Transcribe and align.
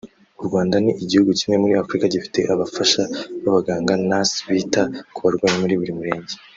u 0.41 0.43
Rwanda 0.47 0.75
ni 0.83 0.91
igihugu 1.03 1.29
kimwe 1.39 1.55
muri 1.61 1.73
Afurika 1.83 2.05
gifite 2.13 2.39
abafasha 2.53 3.01
b’abaganga 3.43 3.93
(nurses) 4.07 4.43
bita 4.49 4.83
ku 5.13 5.19
barwayi 5.25 5.55
muri 5.61 5.75
buri 5.79 5.93
murenge 5.97 6.33